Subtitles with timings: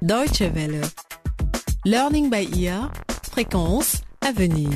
[0.00, 0.80] Deutsche Welle.
[1.84, 2.92] Learning by ear.
[3.32, 4.70] Fréquence à venir.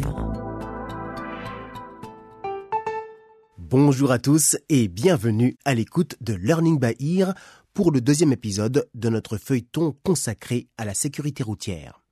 [3.57, 7.35] Bonjour à tous et bienvenue à l'écoute de Learning by Ear
[7.73, 12.03] pour le deuxième épisode de notre feuilleton consacré à la sécurité routière.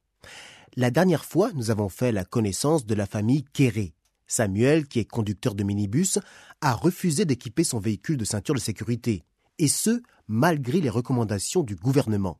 [0.76, 3.92] La dernière fois, nous avons fait la connaissance de la famille Kéré.
[4.28, 6.20] Samuel, qui est conducteur de minibus,
[6.60, 9.24] a refusé d'équiper son véhicule de ceinture de sécurité,
[9.58, 12.38] et ce, malgré les recommandations du gouvernement.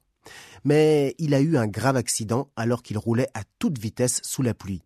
[0.64, 4.54] Mais il a eu un grave accident alors qu'il roulait à toute vitesse sous la
[4.54, 4.82] pluie.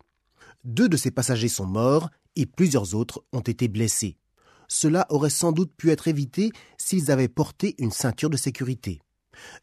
[0.64, 4.16] Deux de ses passagers sont morts et plusieurs autres ont été blessés.
[4.68, 9.00] Cela aurait sans doute pu être évité s'ils avaient porté une ceinture de sécurité.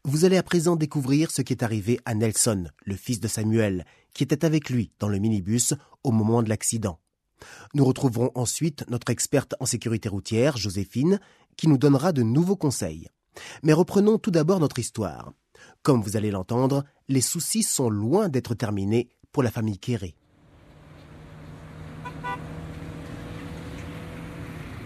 [0.04, 3.84] Vous allez à présent découvrir ce qui est arrivé à Nelson, le fils de Samuel,
[4.14, 7.00] qui était avec lui dans le minibus au moment de l'accident.
[7.74, 11.20] Nous retrouverons ensuite notre experte en sécurité routière, Joséphine,
[11.56, 13.08] qui nous donnera de nouveaux conseils.
[13.62, 15.32] Mais reprenons tout d'abord notre histoire.
[15.82, 20.14] Comme vous allez l'entendre, les soucis sont loin d'être terminés pour la famille Kéré.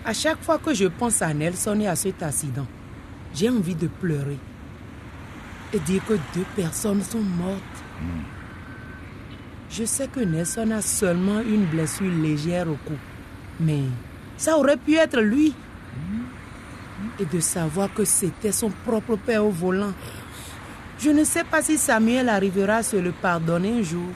[0.04, 2.66] À chaque fois que je pense à Nelson et à cet accident,
[3.34, 4.38] j'ai envie de pleurer
[5.72, 7.60] et dire que deux personnes sont mortes.
[9.68, 12.94] Je sais que Nelson a seulement une blessure légère au cou,
[13.58, 13.82] mais
[14.36, 15.54] ça aurait pu être lui.
[17.18, 19.92] Et de savoir que c'était son propre père au volant.
[20.98, 24.08] Je ne sais pas si Samuel arrivera à se le pardonner un jour.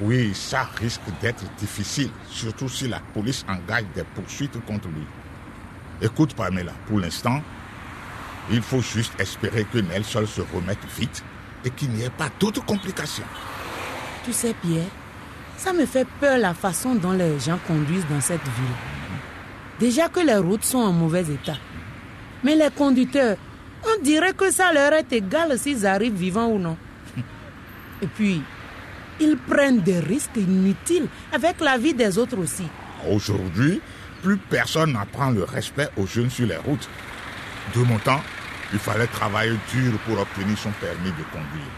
[0.00, 5.04] Oui, ça risque d'être difficile, surtout si la police engage des poursuites contre lui.
[6.00, 7.42] Écoute, Pamela, pour l'instant,
[8.50, 11.22] il faut juste espérer que Nelson se remette vite
[11.64, 13.24] et qu'il n'y ait pas d'autres complications.
[14.24, 14.88] Tu sais, Pierre,
[15.58, 18.76] ça me fait peur la façon dont les gens conduisent dans cette ville.
[19.78, 21.58] Déjà que les routes sont en mauvais état.
[22.42, 23.36] Mais les conducteurs,
[23.84, 26.76] on dirait que ça leur est égal s'ils arrivent vivants ou non.
[28.02, 28.42] Et puis,
[29.20, 32.66] ils prennent des risques inutiles avec la vie des autres aussi.
[33.08, 33.80] Aujourd'hui,
[34.22, 36.88] plus personne n'apprend le respect aux jeunes sur les routes.
[37.74, 38.20] De mon temps,
[38.72, 41.72] il fallait travailler dur pour obtenir son permis de conduire.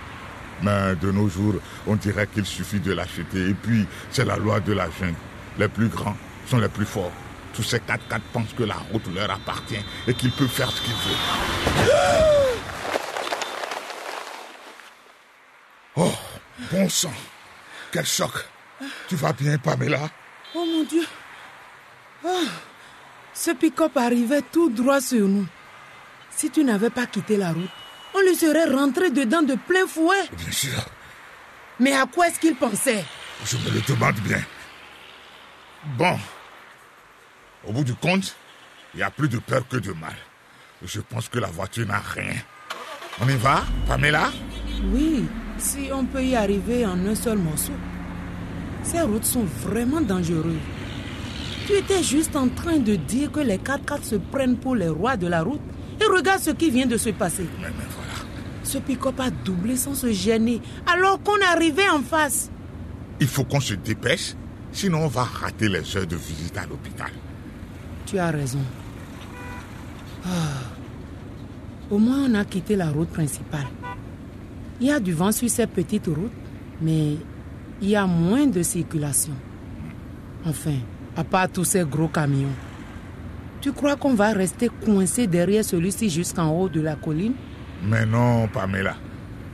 [0.62, 1.54] Mais de nos jours,
[1.86, 5.14] on dirait qu'il suffit de l'acheter et puis c'est la loi de la jungle.
[5.58, 7.12] Les plus grands sont les plus forts.
[7.54, 10.92] Tous ces 4x4 pensent que la route leur appartient et qu'ils peuvent faire ce qu'ils
[10.92, 11.16] veulent.
[15.96, 16.12] Oh,
[16.72, 17.12] bon sang.
[17.92, 18.32] Quel choc.
[19.08, 20.10] Tu vas bien, Pamela?
[20.54, 21.06] Oh mon Dieu.
[22.26, 22.50] Ah,
[23.32, 25.46] ce pick-up arrivait tout droit sur nous.
[26.30, 27.70] Si tu n'avais pas quitté la route,
[28.14, 30.28] on lui serait rentré dedans de plein fouet.
[30.32, 30.84] Bien sûr.
[31.78, 33.04] Mais à quoi est-ce qu'il pensait?
[33.44, 34.42] Je me le demande bien.
[35.96, 36.18] Bon.
[37.66, 38.34] Au bout du compte,
[38.94, 40.14] il y a plus de peur que de mal.
[40.84, 42.34] Je pense que la voiture n'a rien.
[43.20, 44.30] On y va, Pamela?
[44.92, 45.24] Oui,
[45.56, 47.72] si on peut y arriver en un seul morceau.
[48.82, 50.58] Ces routes sont vraiment dangereuses.
[51.66, 55.16] Tu étais juste en train de dire que les 4x4 se prennent pour les rois
[55.16, 55.60] de la route.
[56.00, 57.46] Et regarde ce qui vient de se passer.
[57.60, 58.28] Mais, mais voilà.
[58.62, 62.50] Ce pick-up a doublé sans se gêner, alors qu'on arrivait en face.
[63.20, 64.34] Il faut qu'on se dépêche,
[64.72, 67.10] sinon on va rater les heures de visite à l'hôpital.
[68.06, 68.60] Tu as raison.
[70.24, 70.28] Ah.
[71.90, 73.66] Au moins, on a quitté la route principale.
[74.80, 76.32] Il y a du vent sur cette petite route,
[76.80, 77.16] mais
[77.80, 79.34] il y a moins de circulation.
[80.46, 80.76] Enfin,
[81.16, 82.48] à part tous ces gros camions.
[83.60, 87.34] Tu crois qu'on va rester coincé derrière celui-ci jusqu'en haut de la colline?
[87.86, 88.96] Mais non, Pamela.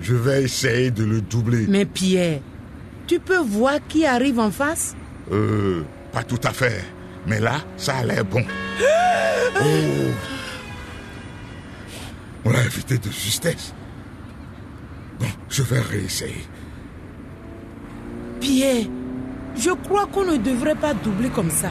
[0.00, 1.66] Je vais essayer de le doubler.
[1.68, 2.40] Mais Pierre,
[3.06, 4.96] tu peux voir qui arrive en face?
[5.30, 5.82] Euh,
[6.12, 6.82] pas tout à fait.
[7.26, 8.42] Mais là, ça a l'air bon.
[9.62, 10.10] Oh.
[12.44, 13.74] On l'a évité de justesse.
[15.18, 16.46] Bon, je vais réessayer.
[18.40, 18.86] Pierre,
[19.56, 21.70] je crois qu'on ne devrait pas doubler comme ça.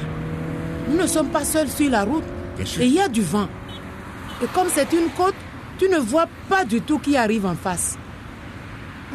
[0.89, 2.23] Nous ne sommes pas seuls sur la route.
[2.57, 2.81] Bien sûr.
[2.81, 3.47] Et il y a du vent.
[4.43, 5.35] Et comme c'est une côte,
[5.79, 7.97] tu ne vois pas du tout qui arrive en face.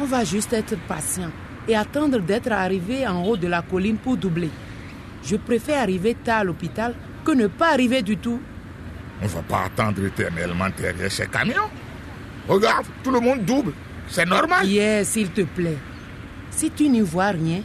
[0.01, 1.31] On va juste être patient
[1.67, 4.49] et attendre d'être arrivé en haut de la colline pour doubler.
[5.25, 6.93] Je préfère arriver tard à l'hôpital
[7.25, 8.39] que ne pas arriver du tout.
[9.21, 11.69] On va pas attendre éternellement derrière ces camions.
[12.47, 13.73] Regarde, tout le monde double.
[14.07, 14.65] C'est normal.
[14.65, 15.77] Pierre, s'il te plaît,
[16.51, 17.61] si tu n'y vois rien,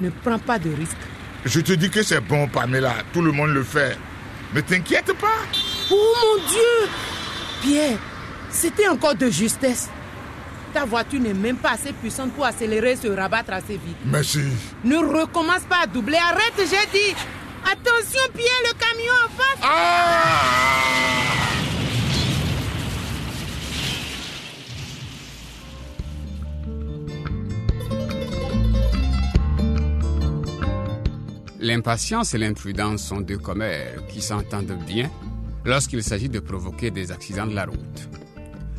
[0.00, 0.96] ne prends pas de risque.
[1.44, 2.94] Je te dis que c'est bon, Pamela.
[3.12, 3.96] Tout le monde le fait.
[4.54, 5.38] Ne t'inquiète pas.
[5.90, 6.90] Oh mon Dieu
[7.62, 7.98] Pierre,
[8.50, 9.88] c'était encore de justesse
[10.78, 13.96] ta voiture n'est même pas assez puissante pour accélérer et se rabattre assez vite.
[14.04, 14.44] Merci.
[14.84, 16.18] Ne recommence pas à doubler.
[16.18, 17.16] Arrête, j'ai dit.
[17.64, 19.58] Attention, Pierre, le camion en face.
[19.60, 20.68] Ah!
[31.58, 35.10] L'impatience et l'imprudence sont deux commères qui s'entendent bien
[35.64, 38.17] lorsqu'il s'agit de provoquer des accidents de la route.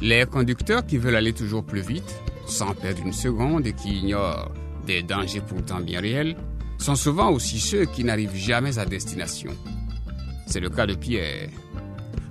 [0.01, 4.51] Les conducteurs qui veulent aller toujours plus vite, sans perdre une seconde et qui ignorent
[4.87, 6.37] des dangers pourtant bien réels,
[6.77, 9.51] sont souvent aussi ceux qui n'arrivent jamais à destination.
[10.47, 11.49] C'est le cas de Pierre.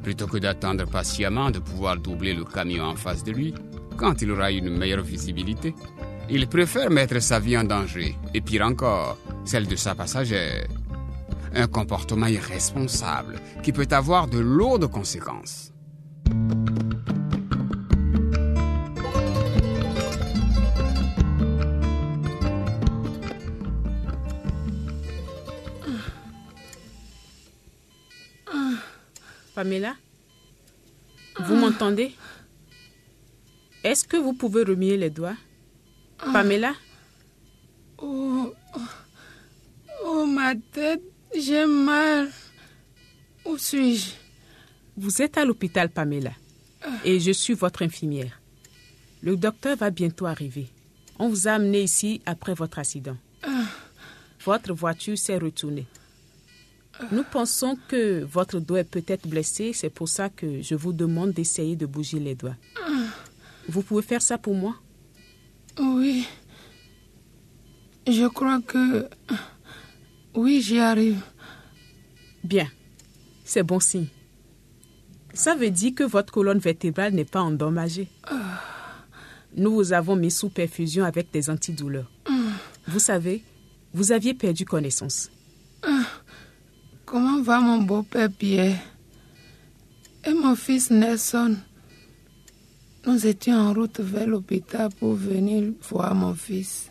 [0.02, 3.54] Plutôt que d'attendre patiemment de pouvoir doubler le camion en face de lui,
[3.98, 5.74] quand il aura une meilleure visibilité,
[6.30, 10.66] il préfère mettre sa vie en danger, et pire encore, celle de sa passagère.
[11.54, 15.72] Un comportement irresponsable qui peut avoir de lourdes conséquences.
[29.58, 29.96] Pamela,
[31.40, 32.12] vous m'entendez?
[33.82, 35.34] Est-ce que vous pouvez remuer les doigts?
[36.32, 36.74] Pamela?
[38.00, 38.80] Oh, oh,
[40.04, 41.02] oh, ma tête,
[41.36, 42.30] j'ai mal.
[43.44, 44.12] Où suis-je?
[44.96, 46.34] Vous êtes à l'hôpital, Pamela,
[47.04, 48.40] et je suis votre infirmière.
[49.22, 50.68] Le docteur va bientôt arriver.
[51.18, 53.16] On vous a amené ici après votre accident.
[54.44, 55.88] Votre voiture s'est retournée.
[57.12, 61.32] Nous pensons que votre doigt est peut-être blessé, c'est pour ça que je vous demande
[61.32, 62.56] d'essayer de bouger les doigts.
[63.68, 64.76] Vous pouvez faire ça pour moi?
[65.78, 66.26] Oui.
[68.06, 69.08] Je crois que...
[70.34, 71.20] Oui, j'y arrive.
[72.42, 72.68] Bien,
[73.44, 74.08] c'est bon signe.
[75.34, 78.08] Ça veut dire que votre colonne vertébrale n'est pas endommagée.
[79.56, 82.10] Nous vous avons mis sous perfusion avec des antidouleurs.
[82.86, 83.44] Vous savez,
[83.92, 85.30] vous aviez perdu connaissance.
[87.10, 88.78] Comment va mon beau-père Pierre?
[90.24, 91.56] Et mon fils Nelson?
[93.06, 96.90] Nous étions en route vers l'hôpital pour venir voir mon fils.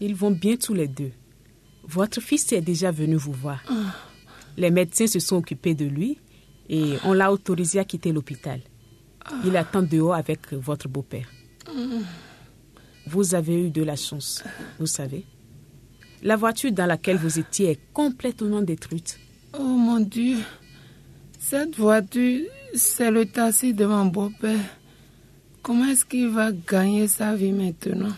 [0.00, 1.12] Ils vont bien tous les deux.
[1.84, 3.62] Votre fils est déjà venu vous voir.
[4.56, 6.18] Les médecins se sont occupés de lui
[6.70, 8.62] et on l'a autorisé à quitter l'hôpital.
[9.44, 11.28] Il attend dehors avec votre beau-père.
[13.06, 14.42] Vous avez eu de la chance,
[14.78, 15.26] vous savez.
[16.22, 19.18] La voiture dans laquelle vous étiez est complètement détruite.
[19.58, 20.38] Oh mon Dieu,
[21.38, 24.58] cette voiture, c'est le taxi de mon beau-père.
[25.62, 28.14] Comment est-ce qu'il va gagner sa vie maintenant?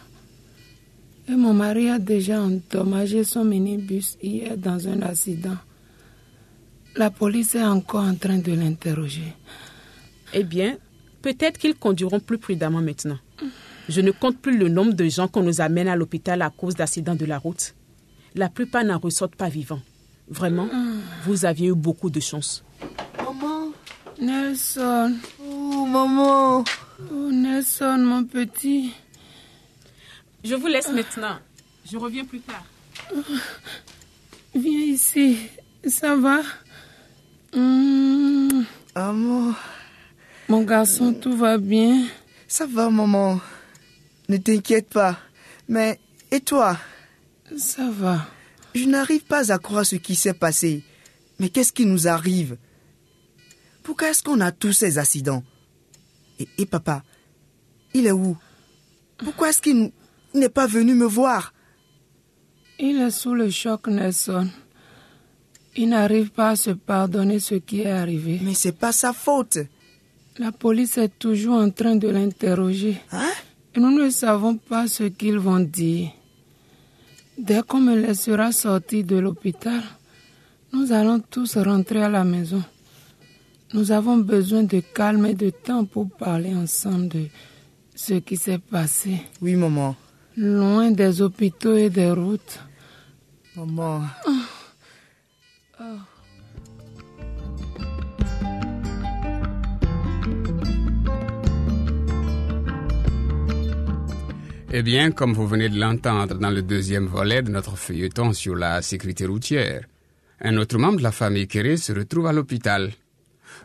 [1.29, 5.57] Et mon mari a déjà endommagé son minibus hier dans un accident.
[6.97, 9.35] La police est encore en train de l'interroger.
[10.33, 10.77] Eh bien,
[11.23, 13.19] peut-être qu'ils conduiront plus prudemment maintenant.
[13.89, 16.75] Je ne compte plus le nombre de gens qu'on nous amène à l'hôpital à cause
[16.75, 17.75] d'accidents de la route.
[18.35, 19.81] La plupart n'en ressortent pas vivants.
[20.29, 20.69] Vraiment,
[21.25, 22.63] vous aviez eu beaucoup de chance.
[23.19, 23.73] Maman
[24.21, 25.17] Nelson.
[25.43, 26.65] Oh, maman.
[27.13, 28.93] Oh, Nelson, mon petit.
[30.45, 31.39] Je vous laisse maintenant.
[31.91, 32.65] Je reviens plus tard.
[34.55, 35.39] Viens ici.
[35.87, 36.43] Ça va?
[37.55, 38.63] Hmm,
[38.95, 39.55] Maman.
[40.49, 42.05] Mon garçon, tout va bien
[42.47, 43.41] Ça va, maman.
[44.29, 45.17] Ne t'inquiète pas.
[45.69, 45.99] Mais,
[46.31, 46.77] et toi?
[47.57, 48.27] Ça va.
[48.75, 50.85] Je n'arrive pas à croire ce qui s'est passé.
[51.39, 52.57] Mais qu'est-ce qui nous arrive?
[53.83, 55.43] Pourquoi est-ce qu'on a tous ces accidents?
[56.39, 57.03] Et, et papa,
[57.95, 58.37] il est où?
[59.19, 59.91] Pourquoi est-ce qu'il
[60.35, 61.53] n'est pas venu me voir?
[62.79, 64.49] Il est sous le choc, Nelson.
[65.77, 68.39] Il n'arrive pas à se pardonner ce qui est arrivé.
[68.43, 69.59] Mais c'est pas sa faute.
[70.39, 73.01] La police est toujours en train de l'interroger.
[73.13, 73.31] Hein?
[73.75, 76.11] Et nous ne savons pas ce qu'ils vont dire.
[77.41, 79.83] Dès qu'on me laissera sortir de l'hôpital,
[80.75, 82.63] nous allons tous rentrer à la maison.
[83.73, 87.27] Nous avons besoin de calme et de temps pour parler ensemble de
[87.95, 89.23] ce qui s'est passé.
[89.41, 89.97] Oui, maman.
[90.37, 92.61] Loin des hôpitaux et des routes.
[93.57, 94.03] Maman.
[104.73, 108.55] Eh bien, comme vous venez de l'entendre dans le deuxième volet de notre feuilleton sur
[108.55, 109.85] la sécurité routière,
[110.41, 112.93] un autre membre de la famille Kéré se retrouve à l'hôpital.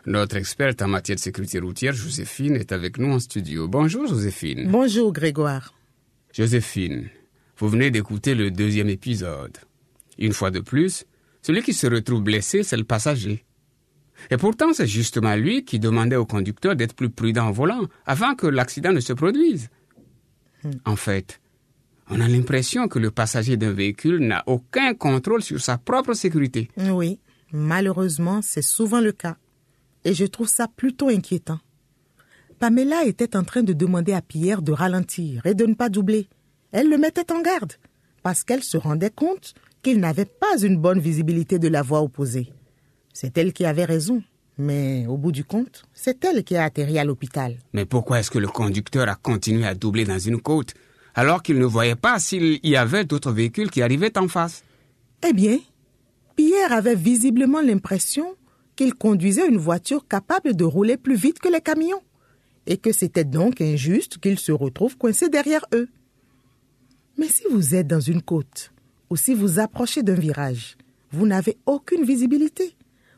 [0.06, 3.68] Notre experte en matière de sécurité routière, Joséphine, est avec nous en studio.
[3.68, 4.68] Bonjour, Joséphine.
[4.68, 5.74] Bonjour Grégoire.
[6.32, 7.08] Joséphine,
[7.58, 9.58] vous venez d'écouter le deuxième épisode.
[10.18, 11.04] Une fois de plus,
[11.40, 13.44] celui qui se retrouve blessé, c'est le passager.
[14.32, 18.34] Et pourtant, c'est justement lui qui demandait au conducteur d'être plus prudent au volant avant
[18.34, 19.68] que l'accident ne se produise.
[20.84, 21.40] En fait,
[22.08, 26.70] on a l'impression que le passager d'un véhicule n'a aucun contrôle sur sa propre sécurité.
[26.76, 27.18] Oui,
[27.52, 29.36] malheureusement, c'est souvent le cas.
[30.04, 31.58] Et je trouve ça plutôt inquiétant.
[32.58, 36.28] Pamela était en train de demander à Pierre de ralentir et de ne pas doubler.
[36.72, 37.74] Elle le mettait en garde
[38.22, 42.52] parce qu'elle se rendait compte qu'il n'avait pas une bonne visibilité de la voie opposée.
[43.12, 44.22] C'est elle qui avait raison.
[44.58, 47.56] Mais au bout du compte, c'est elle qui a atterri à l'hôpital.
[47.72, 50.74] Mais pourquoi est-ce que le conducteur a continué à doubler dans une côte
[51.14, 54.62] alors qu'il ne voyait pas s'il y avait d'autres véhicules qui arrivaient en face?
[55.26, 55.58] Eh bien,
[56.36, 58.34] Pierre avait visiblement l'impression
[58.76, 62.02] qu'il conduisait une voiture capable de rouler plus vite que les camions,
[62.66, 65.88] et que c'était donc injuste qu'il se retrouve coincé derrière eux.
[67.16, 68.72] Mais si vous êtes dans une côte,
[69.08, 70.76] ou si vous approchez d'un virage,
[71.10, 72.76] vous n'avez aucune visibilité.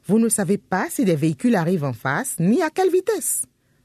[0.09, 3.43] Vous ne savez pas si des véhicules arrivent en face, ni à quelle vitesse.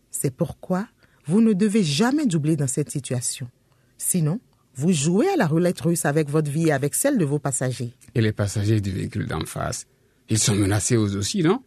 [0.10, 0.88] C'est pourquoi
[1.26, 3.50] vous ne devez jamais doubler dans cette situation.
[3.98, 4.40] Sinon,
[4.76, 7.94] vous jouez à la roulette russe avec votre vie et avec celle de vos passagers.
[8.16, 9.86] Et les passagers du véhicule d'en face,
[10.30, 11.62] ils sont menacés eux aussi, non?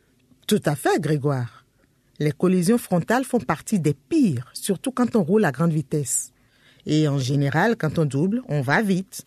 [0.47, 1.67] Tout à fait, Grégoire.
[2.19, 6.33] Les collisions frontales font partie des pires, surtout quand on roule à grande vitesse.
[6.87, 9.23] Et en général, quand on double, on va vite.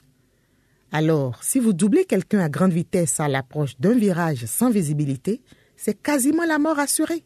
[0.91, 5.41] Alors, si vous doublez quelqu'un à grande vitesse à l'approche d'un virage sans visibilité,
[5.75, 7.23] c'est quasiment la mort assurée.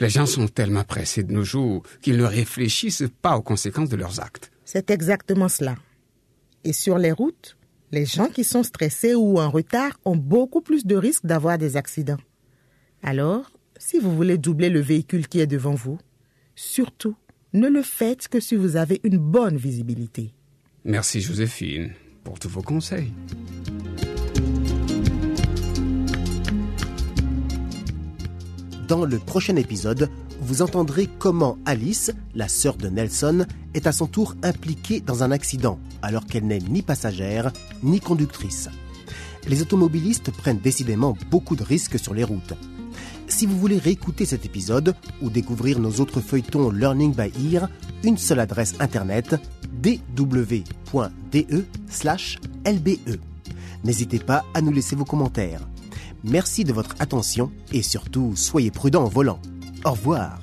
[0.00, 3.96] Les gens sont tellement pressés de nos jours qu'ils ne réfléchissent pas aux conséquences de
[3.96, 4.50] leurs actes.
[4.64, 5.76] C'est exactement cela.
[6.64, 7.56] Et sur les routes,
[7.90, 11.76] les gens qui sont stressés ou en retard ont beaucoup plus de risques d'avoir des
[11.76, 12.20] accidents.
[13.02, 15.98] Alors, si vous voulez doubler le véhicule qui est devant vous,
[16.54, 17.16] surtout,
[17.52, 20.32] ne le faites que si vous avez une bonne visibilité.
[20.84, 21.92] Merci Joséphine
[22.24, 23.12] pour tous vos conseils.
[28.88, 30.10] Dans le prochain épisode,
[30.40, 35.30] vous entendrez comment Alice, la sœur de Nelson, est à son tour impliquée dans un
[35.30, 37.52] accident, alors qu'elle n'est ni passagère
[37.82, 38.68] ni conductrice.
[39.48, 42.54] Les automobilistes prennent décidément beaucoup de risques sur les routes.
[43.28, 47.68] Si vous voulez réécouter cet épisode ou découvrir nos autres feuilletons Learning by Ear,
[48.04, 49.36] une seule adresse internet
[49.82, 51.42] dw.de/lbe.
[53.84, 55.60] N'hésitez pas à nous laisser vos commentaires.
[56.24, 59.40] Merci de votre attention et surtout soyez prudents en volant.
[59.84, 60.41] Au revoir.